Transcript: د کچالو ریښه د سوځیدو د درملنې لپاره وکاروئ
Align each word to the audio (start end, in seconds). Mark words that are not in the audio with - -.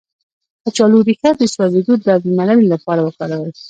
د 0.57 0.57
کچالو 0.63 0.97
ریښه 1.07 1.31
د 1.37 1.41
سوځیدو 1.53 1.93
د 1.99 2.05
درملنې 2.23 2.65
لپاره 2.73 3.01
وکاروئ 3.03 3.51